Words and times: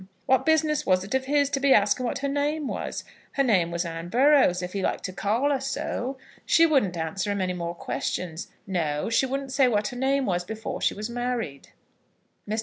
What 0.25 0.47
business 0.47 0.83
was 0.83 1.03
it 1.03 1.13
of 1.13 1.25
his 1.25 1.51
to 1.51 1.59
be 1.59 1.75
asking 1.75 2.07
what 2.07 2.17
her 2.25 2.27
name 2.27 2.67
was? 2.67 3.03
Her 3.33 3.43
name 3.43 3.69
was 3.69 3.85
Anne 3.85 4.09
Burrows, 4.09 4.63
if 4.63 4.73
he 4.73 4.81
liked 4.81 5.03
to 5.03 5.13
call 5.13 5.51
her 5.51 5.59
so. 5.59 6.17
She 6.43 6.65
wouldn't 6.65 6.97
answer 6.97 7.31
him 7.31 7.39
any 7.39 7.53
more 7.53 7.75
questions. 7.75 8.47
No; 8.65 9.11
she 9.11 9.27
wouldn't 9.27 9.51
say 9.51 9.67
what 9.67 9.89
her 9.89 9.95
name 9.97 10.25
was 10.25 10.43
before 10.43 10.81
she 10.81 10.95
was 10.95 11.07
married." 11.07 11.67
Mr. 12.49 12.59